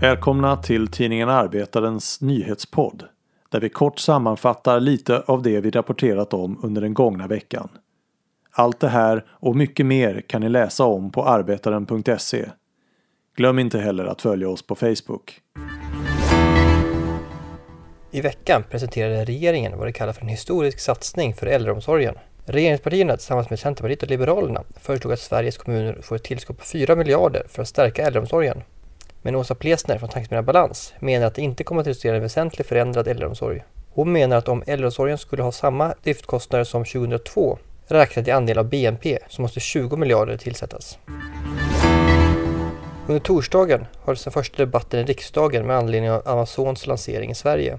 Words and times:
Välkomna 0.00 0.56
till 0.56 0.88
tidningen 0.88 1.28
Arbetarens 1.28 2.20
nyhetspodd 2.20 3.04
där 3.48 3.60
vi 3.60 3.68
kort 3.68 3.98
sammanfattar 3.98 4.80
lite 4.80 5.20
av 5.20 5.42
det 5.42 5.60
vi 5.60 5.70
rapporterat 5.70 6.34
om 6.34 6.60
under 6.62 6.82
den 6.82 6.94
gångna 6.94 7.26
veckan. 7.26 7.68
Allt 8.50 8.80
det 8.80 8.88
här 8.88 9.24
och 9.28 9.56
mycket 9.56 9.86
mer 9.86 10.20
kan 10.20 10.40
ni 10.40 10.48
läsa 10.48 10.84
om 10.84 11.10
på 11.10 11.24
arbetaren.se. 11.24 12.46
Glöm 13.36 13.58
inte 13.58 13.78
heller 13.78 14.04
att 14.04 14.22
följa 14.22 14.48
oss 14.48 14.66
på 14.66 14.74
Facebook. 14.74 15.40
I 18.14 18.20
veckan 18.20 18.64
presenterade 18.70 19.24
regeringen 19.24 19.78
vad 19.78 19.86
de 19.86 19.92
kallar 19.92 20.12
för 20.12 20.22
en 20.22 20.28
historisk 20.28 20.80
satsning 20.80 21.34
för 21.34 21.46
äldreomsorgen. 21.46 22.14
Regeringspartierna 22.44 23.16
tillsammans 23.16 23.50
med 23.50 23.58
Centerpartiet 23.58 24.02
och 24.02 24.08
Liberalerna 24.08 24.62
föreslog 24.76 25.12
att 25.12 25.20
Sveriges 25.20 25.58
kommuner 25.58 25.98
får 26.02 26.16
ett 26.16 26.24
tillskott 26.24 26.58
på 26.58 26.64
4 26.64 26.96
miljarder 26.96 27.42
för 27.48 27.62
att 27.62 27.68
stärka 27.68 28.06
äldreomsorgen. 28.06 28.62
Men 29.22 29.34
Åsa 29.34 29.54
Plesner 29.54 29.98
från 29.98 30.08
Tankesmedjan 30.08 30.44
Balans 30.44 30.94
menar 31.00 31.26
att 31.26 31.34
det 31.34 31.42
inte 31.42 31.64
kommer 31.64 31.80
att 31.80 31.86
resultera 31.86 32.14
i 32.14 32.16
en 32.16 32.22
väsentligt 32.22 32.68
förändrad 32.68 33.08
äldreomsorg. 33.08 33.64
Hon 33.90 34.12
menar 34.12 34.36
att 34.36 34.48
om 34.48 34.62
äldreomsorgen 34.66 35.18
skulle 35.18 35.42
ha 35.42 35.52
samma 35.52 35.94
driftkostnader 36.02 36.64
som 36.64 36.84
2002 36.84 37.58
räknat 37.86 38.28
i 38.28 38.30
andel 38.30 38.58
av 38.58 38.68
BNP 38.68 39.18
så 39.28 39.42
måste 39.42 39.60
20 39.60 39.96
miljarder 39.96 40.36
tillsättas. 40.36 40.98
Under 43.06 43.20
torsdagen 43.20 43.86
hölls 44.04 44.24
den 44.24 44.32
första 44.32 44.56
debatten 44.56 45.00
i 45.00 45.04
riksdagen 45.04 45.66
med 45.66 45.76
anledning 45.76 46.10
av 46.10 46.28
Amazons 46.28 46.86
lansering 46.86 47.30
i 47.30 47.34
Sverige. 47.34 47.78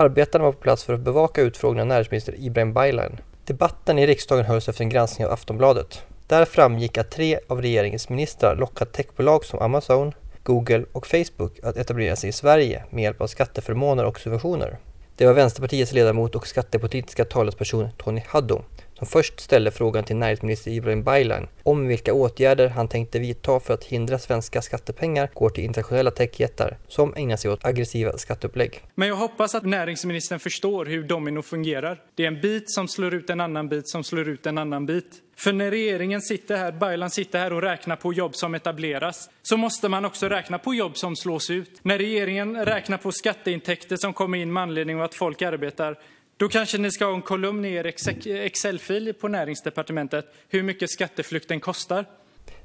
Arbetarna 0.00 0.44
var 0.44 0.52
på 0.52 0.58
plats 0.58 0.84
för 0.84 0.94
att 0.94 1.00
bevaka 1.00 1.42
utfrågningen 1.42 1.82
av 1.82 1.86
näringsminister 1.88 2.34
Ibrahim 2.38 2.72
Baylan. 2.72 3.20
Debatten 3.44 3.98
i 3.98 4.06
riksdagen 4.06 4.44
hölls 4.44 4.68
efter 4.68 4.82
en 4.82 4.88
granskning 4.88 5.26
av 5.26 5.32
Aftonbladet. 5.32 6.02
Där 6.26 6.44
framgick 6.44 6.98
att 6.98 7.10
tre 7.10 7.38
av 7.48 7.62
regeringens 7.62 8.08
ministrar 8.08 8.56
lockat 8.56 8.92
techbolag 8.92 9.44
som 9.44 9.58
Amazon, 9.58 10.12
Google 10.42 10.84
och 10.92 11.06
Facebook 11.06 11.58
att 11.62 11.76
etablera 11.76 12.16
sig 12.16 12.30
i 12.30 12.32
Sverige 12.32 12.84
med 12.90 13.02
hjälp 13.02 13.20
av 13.20 13.26
skatteförmåner 13.26 14.04
och 14.04 14.20
subventioner. 14.20 14.78
Det 15.16 15.26
var 15.26 15.32
Vänsterpartiets 15.32 15.92
ledamot 15.92 16.34
och 16.34 16.46
skattepolitiska 16.46 17.24
talesperson 17.24 17.88
Tony 17.96 18.22
Haddo 18.26 18.62
som 19.00 19.06
först 19.06 19.40
ställde 19.40 19.70
frågan 19.70 20.04
till 20.04 20.16
näringsminister 20.16 20.70
Ibrahim 20.70 21.02
Baylan 21.02 21.48
om 21.62 21.86
vilka 21.86 22.12
åtgärder 22.12 22.68
han 22.68 22.88
tänkte 22.88 23.18
vidta 23.18 23.60
för 23.60 23.74
att 23.74 23.84
hindra 23.84 24.18
svenska 24.18 24.62
skattepengar 24.62 25.30
går 25.34 25.50
till 25.50 25.64
internationella 25.64 26.10
techjättar 26.10 26.78
som 26.88 27.14
ägnar 27.16 27.36
sig 27.36 27.50
åt 27.50 27.64
aggressiva 27.64 28.18
skatteupplägg. 28.18 28.80
Men 28.94 29.08
jag 29.08 29.16
hoppas 29.16 29.54
att 29.54 29.64
näringsministern 29.64 30.38
förstår 30.40 30.84
hur 30.84 31.02
domino 31.02 31.42
fungerar. 31.42 32.00
Det 32.14 32.22
är 32.22 32.26
en 32.26 32.40
bit 32.40 32.70
som 32.70 32.88
slår 32.88 33.14
ut 33.14 33.30
en 33.30 33.40
annan 33.40 33.68
bit 33.68 33.88
som 33.88 34.04
slår 34.04 34.28
ut 34.28 34.46
en 34.46 34.58
annan 34.58 34.86
bit. 34.86 35.22
För 35.36 35.52
när 35.52 35.70
regeringen 35.70 36.20
sitter 36.20 36.56
här, 36.56 36.72
Baylan 36.72 37.10
sitter 37.10 37.38
här 37.38 37.52
och 37.52 37.62
räknar 37.62 37.96
på 37.96 38.12
jobb 38.12 38.36
som 38.36 38.54
etableras, 38.54 39.30
så 39.42 39.56
måste 39.56 39.88
man 39.88 40.04
också 40.04 40.28
räkna 40.28 40.58
på 40.58 40.74
jobb 40.74 40.96
som 40.96 41.16
slås 41.16 41.50
ut. 41.50 41.80
När 41.82 41.98
regeringen 41.98 42.64
räknar 42.64 42.98
på 42.98 43.12
skatteintäkter 43.12 43.96
som 43.96 44.12
kommer 44.12 44.38
in 44.38 44.52
med 44.52 44.62
anledning 44.62 44.96
av 44.96 45.02
att 45.02 45.14
folk 45.14 45.42
arbetar, 45.42 45.98
då 46.40 46.48
kanske 46.48 46.78
ni 46.78 46.90
ska 46.90 47.04
ha 47.04 47.14
en 47.14 47.22
kolumn 47.22 47.64
i 47.64 47.74
er 47.74 47.86
Excel-fil 48.26 49.14
på 49.20 49.28
näringsdepartementet 49.28 50.26
hur 50.48 50.62
mycket 50.62 50.90
skatteflykten 50.90 51.60
kostar. 51.60 52.04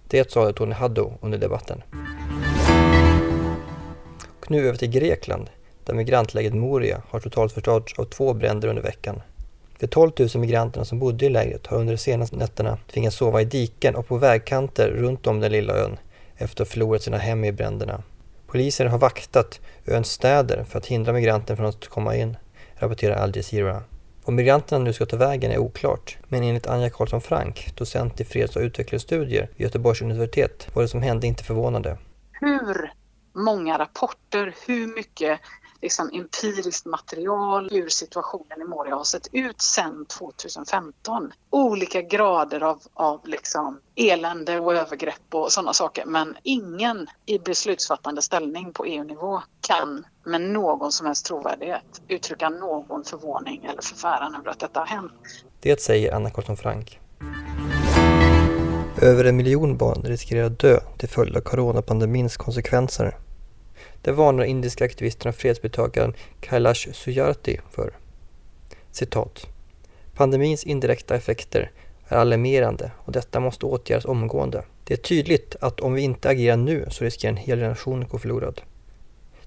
Det 0.08 0.32
sa 0.32 0.52
Tony 0.52 0.74
Haddo 0.74 1.14
under 1.22 1.38
debatten. 1.38 1.84
Och 4.40 4.52
nu 4.52 4.68
över 4.68 4.78
till 4.78 4.90
Grekland, 4.90 5.50
där 5.84 5.94
migrantlägret 5.94 6.54
Moria 6.54 7.02
har 7.10 7.20
totalt 7.20 7.54
förstörts 7.54 8.00
av 8.00 8.06
två 8.06 8.34
bränder 8.34 8.68
under 8.68 8.82
veckan. 8.82 9.22
De 9.80 9.88
12 9.88 10.12
000 10.20 10.30
migranterna 10.36 10.86
som 10.86 11.00
bodde 11.00 11.26
i 11.26 11.30
lägret 11.30 11.68
har 11.68 11.78
under 11.78 11.94
de 11.94 11.98
senaste 11.98 12.36
nätterna 12.36 12.78
tvingats 12.94 13.18
sova 13.18 13.42
i 13.42 13.46
diken 13.46 13.96
och 13.96 14.08
på 14.08 14.18
vägkanter 14.18 14.90
runt 14.90 15.28
om 15.28 15.40
den 15.40 15.52
lilla 15.52 15.74
ön 15.74 15.98
efter 16.36 16.64
att 16.64 16.68
ha 16.68 16.74
förlorat 16.74 17.02
sina 17.02 17.18
hem 17.18 17.44
i 17.44 17.52
bränderna. 17.52 18.04
Polisen 18.48 18.88
har 18.88 18.98
vaktat 18.98 19.60
öns 19.86 20.12
städer 20.12 20.64
för 20.64 20.80
att 20.80 20.86
hindra 20.86 21.14
migranterna 21.14 21.58
från 21.58 21.66
att 21.66 21.88
komma 21.88 22.16
in 22.16 22.38
rapporterar 22.76 23.16
Al 23.16 23.36
Jazeera. 23.36 23.84
Om 24.24 24.36
migranterna 24.36 24.84
nu 24.84 24.94
ska 24.94 25.06
ta 25.06 25.18
vägen 25.18 25.52
är 25.52 25.58
oklart, 25.58 26.18
men 26.28 26.44
enligt 26.44 26.68
Anja 26.68 26.90
Karlsson 26.90 27.22
Frank, 27.22 27.72
docent 27.76 28.22
i 28.22 28.26
freds 28.26 28.56
och 28.56 28.62
utvecklingsstudier 28.62 29.50
vid 29.56 29.66
Göteborgs 29.66 30.02
universitet, 30.02 30.68
var 30.74 30.82
det 30.82 30.88
som 30.88 31.02
hände 31.02 31.28
inte 31.28 31.44
förvånande. 31.44 31.98
Hur 32.32 32.92
många 33.34 33.78
rapporter, 33.78 34.56
hur 34.68 34.96
mycket 34.96 35.40
liksom, 35.86 36.10
empiriskt 36.14 36.86
material 36.86 37.70
hur 37.72 37.90
situationen 37.90 38.62
i 38.62 38.64
Moria 38.64 38.96
har 38.96 39.04
sett 39.04 39.28
ut 39.32 39.62
sedan 39.62 40.06
2015. 40.06 41.34
Olika 41.50 42.02
grader 42.02 42.64
av, 42.64 42.82
av 42.94 43.28
liksom 43.28 43.80
elände 43.96 44.60
och 44.60 44.76
övergrepp 44.76 45.34
och 45.34 45.52
sådana 45.52 45.74
saker. 45.74 46.06
Men 46.06 46.38
ingen 46.44 47.08
i 47.26 47.40
beslutsfattande 47.40 48.22
ställning 48.22 48.74
på 48.74 48.86
EU-nivå 48.86 49.42
kan 49.68 50.06
med 50.24 50.42
någon 50.42 50.92
som 50.92 51.06
helst 51.06 51.26
trovärdighet 51.26 52.02
uttrycka 52.08 52.50
någon 52.50 53.04
förvåning 53.04 53.66
eller 53.66 53.82
förfäran 53.82 54.36
över 54.36 54.52
att 54.52 54.60
detta 54.60 54.80
har 54.80 54.88
hänt. 54.88 55.12
Det 55.60 55.82
säger 55.82 56.14
Anna 56.14 56.30
Carlsson 56.30 56.58
Frank. 56.58 57.00
Över 59.02 59.26
en 59.26 59.36
miljon 59.36 59.78
barn 59.78 60.02
riskerar 60.04 60.46
att 60.46 60.60
dö 60.60 60.80
till 60.98 61.10
följd 61.10 61.38
av 61.38 61.42
coronapandemins 61.42 62.38
konsekvenser. 62.38 63.25
Det 64.02 64.12
varnar 64.12 64.44
indiska 64.44 64.86
aktivisterna 64.86 65.34
och 66.08 66.16
Kailash 66.40 66.92
Sujarti 66.92 67.60
för. 67.72 67.94
Citat. 68.92 69.48
Pandemins 70.16 70.64
indirekta 70.64 71.16
effekter 71.16 71.72
är 72.08 72.18
alarmerande 72.18 72.92
och 72.98 73.12
detta 73.12 73.40
måste 73.40 73.66
åtgärdas 73.66 74.06
omgående. 74.06 74.64
Det 74.84 74.94
är 74.94 74.98
tydligt 74.98 75.56
att 75.62 75.80
om 75.80 75.94
vi 75.94 76.02
inte 76.02 76.30
agerar 76.30 76.58
nu 76.58 76.86
så 76.90 77.04
riskerar 77.04 77.32
en 77.32 77.38
hel 77.38 77.60
generation 77.60 78.04
att 78.04 78.10
gå 78.10 78.20
förlorad. 78.20 78.62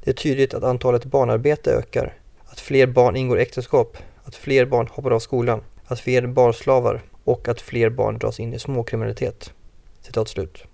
Det 0.05 0.11
är 0.11 0.15
tydligt 0.15 0.55
att 0.55 0.65
antalet 0.65 1.05
barnarbete 1.05 1.73
ökar, 1.73 2.15
att 2.45 2.61
fler 2.61 2.87
barn 2.87 3.17
ingår 3.17 3.39
äktenskap, 3.39 3.97
att 4.25 4.35
fler 4.35 4.67
barn 4.67 4.89
hoppar 4.91 5.11
av 5.11 5.19
skolan, 5.19 5.61
att 5.87 6.01
fler 6.01 6.27
barslavar 6.27 7.03
och 7.25 7.49
att 7.49 7.61
fler 7.61 7.91
barn 7.91 8.19
dras 8.19 8.41
in 8.41 8.55
i 8.55 8.59
småkriminalitet. 8.59 9.53
Citat 10.01 10.29
slut. 10.29 10.65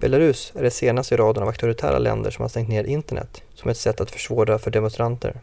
Belarus 0.00 0.52
är 0.56 0.62
det 0.62 0.70
senaste 0.70 1.14
i 1.14 1.18
raden 1.18 1.42
av 1.42 1.48
auktoritära 1.48 1.98
länder 1.98 2.30
som 2.30 2.42
har 2.42 2.48
stängt 2.48 2.68
ner 2.68 2.84
internet 2.84 3.42
som 3.54 3.70
ett 3.70 3.76
sätt 3.76 4.00
att 4.00 4.10
försvåra 4.10 4.58
för 4.58 4.70
demonstranter. 4.70 5.40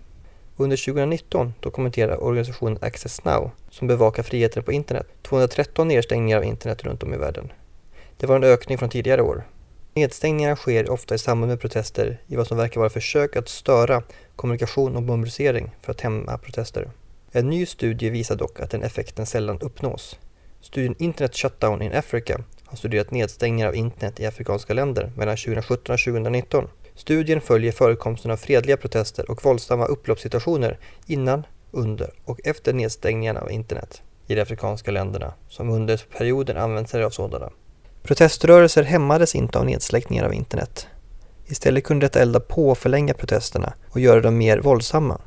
Under 0.58 0.78
2019 0.78 1.54
dokumenterade 1.60 2.18
organisationen 2.18 2.78
Access 2.82 3.24
Now, 3.24 3.52
som 3.70 3.88
bevakar 3.88 4.24
friheten 4.24 4.64
på 4.64 4.72
internet, 4.72 5.08
213 5.22 5.88
nedstängningar 5.88 6.38
av 6.38 6.44
internet 6.44 6.84
runt 6.84 7.04
om 7.04 7.14
i 7.14 7.18
världen. 7.18 7.52
Det 8.18 8.28
var 8.28 8.36
en 8.36 8.44
ökning 8.44 8.78
från 8.78 8.90
tidigare 8.90 9.22
år. 9.22 9.44
Nedstängningarna 9.94 10.56
sker 10.56 10.90
ofta 10.90 11.16
i 11.16 11.18
samband 11.18 11.50
med 11.50 11.62
protester 11.62 12.22
i 12.28 12.36
vad 12.36 12.48
som 12.48 12.58
verkar 12.58 12.80
vara 12.80 12.90
försök 12.90 13.36
att 13.36 13.50
störa 13.50 14.04
kommunikation 14.36 14.96
och 14.96 15.04
mobilisering 15.04 15.72
för 15.82 15.92
att 15.92 16.02
hämma 16.02 16.38
protester. 16.38 16.92
En 17.32 17.50
ny 17.50 17.66
studie 17.66 18.10
visar 18.10 18.36
dock 18.36 18.60
att 18.60 18.72
den 18.72 18.84
effekten 18.84 19.26
sällan 19.26 19.60
uppnås. 19.62 20.20
Studien 20.62 20.96
Internet 21.00 21.36
Shutdown 21.36 21.82
in 21.82 21.94
Africa 21.94 22.44
har 22.74 22.78
studerat 22.78 23.12
nedstängningar 23.12 23.68
av 23.68 23.76
internet 23.76 24.20
i 24.20 24.26
afrikanska 24.26 24.74
länder 24.74 25.12
mellan 25.18 25.38
2017 25.38 25.94
och 25.94 26.00
2019. 26.00 26.68
Studien 26.96 27.42
följer 27.42 27.72
förekomsten 27.72 28.32
av 28.32 28.38
fredliga 28.38 28.78
protester 28.78 29.32
och 29.32 29.46
våldsamma 29.46 29.86
upploppssituationer 29.86 30.80
innan, 31.08 31.44
under 31.72 32.14
och 32.26 32.40
efter 32.44 32.74
nedstängningarna 32.74 33.40
av 33.40 33.52
internet 33.52 34.02
i 34.28 34.36
de 34.36 34.42
afrikanska 34.42 34.92
länderna 34.92 35.34
som 35.50 35.70
under 35.70 36.02
perioden 36.18 36.58
använt 36.58 36.90
sig 36.90 37.04
av 37.04 37.10
sådana. 37.10 37.50
Proteströrelser 38.04 38.84
hämmades 38.84 39.36
inte 39.36 39.60
av 39.60 39.66
nedsläckningar 39.66 40.26
av 40.26 40.34
internet. 40.34 40.88
Istället 41.46 41.84
kunde 41.84 42.06
detta 42.06 42.20
elda 42.20 42.40
på 42.40 42.70
och 42.70 42.78
förlänga 42.78 43.14
protesterna 43.14 43.74
och 43.90 44.00
göra 44.00 44.22
dem 44.22 44.38
mer 44.38 44.60
våldsamma. 44.60 45.22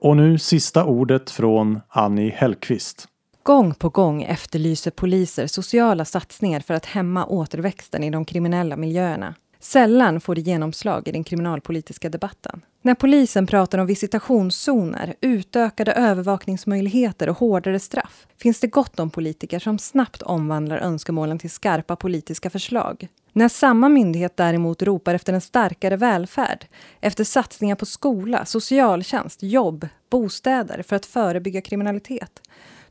Och 0.00 0.16
nu 0.16 0.38
sista 0.38 0.84
ordet 0.84 1.30
från 1.30 1.80
Annie 1.88 2.30
Hellqvist. 2.30 3.06
Gång 3.42 3.74
på 3.74 3.88
gång 3.88 4.22
efterlyser 4.22 4.90
poliser 4.90 5.46
sociala 5.46 6.04
satsningar 6.04 6.60
för 6.60 6.74
att 6.74 6.86
hämma 6.86 7.26
återväxten 7.26 8.04
i 8.04 8.10
de 8.10 8.24
kriminella 8.24 8.76
miljöerna. 8.76 9.34
Sällan 9.58 10.20
får 10.20 10.34
det 10.34 10.40
genomslag 10.40 11.08
i 11.08 11.12
den 11.12 11.24
kriminalpolitiska 11.24 12.08
debatten. 12.08 12.60
När 12.82 12.94
polisen 12.94 13.46
pratar 13.46 13.78
om 13.78 13.86
visitationszoner, 13.86 15.14
utökade 15.20 15.92
övervakningsmöjligheter 15.92 17.28
och 17.28 17.38
hårdare 17.38 17.80
straff 17.80 18.26
finns 18.36 18.60
det 18.60 18.66
gott 18.66 19.00
om 19.00 19.10
politiker 19.10 19.58
som 19.58 19.78
snabbt 19.78 20.22
omvandlar 20.22 20.78
önskemålen 20.78 21.38
till 21.38 21.50
skarpa 21.50 21.96
politiska 21.96 22.50
förslag. 22.50 23.08
När 23.32 23.48
samma 23.48 23.88
myndighet 23.88 24.36
däremot 24.36 24.82
ropar 24.82 25.14
efter 25.14 25.32
en 25.32 25.40
starkare 25.40 25.96
välfärd, 25.96 26.66
efter 27.00 27.24
satsningar 27.24 27.76
på 27.76 27.86
skola, 27.86 28.44
socialtjänst, 28.44 29.42
jobb, 29.42 29.88
bostäder 30.10 30.82
för 30.82 30.96
att 30.96 31.06
förebygga 31.06 31.60
kriminalitet, 31.60 32.40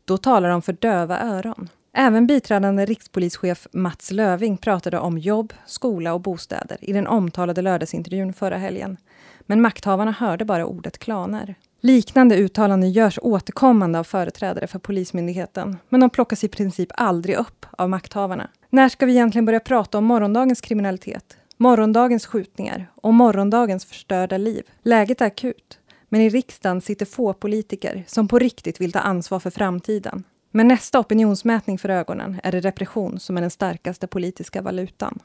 då 0.10 0.18
talar 0.18 0.50
de 0.50 0.62
för 0.62 0.74
döva 0.74 1.20
öron. 1.20 1.70
Även 1.94 2.28
biträdande 2.28 2.86
rikspolischef 2.86 3.68
Mats 3.72 4.12
Löving 4.12 4.58
pratade 4.58 5.00
om 5.00 5.18
jobb, 5.18 5.54
skola 5.66 6.14
och 6.14 6.22
bostäder 6.22 6.78
i 6.82 6.94
den 6.94 7.08
omtalade 7.08 7.62
lördagsintervjun 7.62 8.34
förra 8.34 8.58
helgen. 8.58 8.98
Men 9.42 9.62
makthavarna 9.62 10.12
hörde 10.12 10.46
bara 10.46 10.66
ordet 10.66 10.98
klaner. 10.98 11.56
Liknande 11.82 12.36
uttalanden 12.36 12.92
görs 12.92 13.20
återkommande 13.22 14.00
av 14.00 14.04
företrädare 14.04 14.68
för 14.68 14.80
Polismyndigheten, 14.80 15.78
men 15.90 16.00
de 16.00 16.10
plockas 16.10 16.44
i 16.44 16.48
princip 16.48 16.92
aldrig 16.94 17.36
upp 17.36 17.66
av 17.72 17.90
makthavarna. 17.90 18.50
När 18.70 18.90
ska 18.90 19.06
vi 19.06 19.12
egentligen 19.12 19.46
börja 19.46 19.60
prata 19.60 19.98
om 19.98 20.06
morgondagens 20.06 20.62
kriminalitet? 20.62 21.38
Morgondagens 21.58 22.26
skjutningar 22.26 22.92
och 22.96 23.14
morgondagens 23.14 23.86
förstörda 23.86 24.38
liv? 24.38 24.64
Läget 24.82 25.22
är 25.22 25.26
akut, 25.26 25.80
men 26.10 26.22
i 26.22 26.30
riksdagen 26.30 26.82
sitter 26.82 27.06
få 27.06 27.34
politiker 27.34 28.04
som 28.08 28.28
på 28.28 28.40
riktigt 28.40 28.82
vill 28.82 28.92
ta 28.92 29.00
ansvar 29.00 29.40
för 29.40 29.50
framtiden. 29.50 30.24
Med 30.52 30.66
nästa 30.66 31.00
opinionsmätning 31.00 31.78
för 31.78 31.90
ögonen 31.90 32.40
är 32.44 32.52
det 32.52 32.60
repression 32.60 33.20
som 33.20 33.38
är 33.38 33.42
den 33.42 33.52
starkaste 33.52 34.08
politiska 34.08 34.62
valutan. 34.62 35.20